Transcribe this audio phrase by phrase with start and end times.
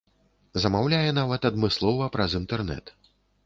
[0.63, 2.85] Замаўляе нават адмыслова праз інтэрнэт.